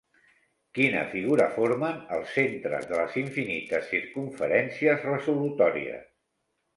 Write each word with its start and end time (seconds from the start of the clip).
Quina 0.77 1.01
figura 1.09 1.45
formen 1.57 1.99
els 2.15 2.31
centres 2.37 2.87
de 2.91 2.97
les 3.01 3.17
infinites 3.23 3.85
circumferències 3.91 5.05
resolutòries? 5.11 6.09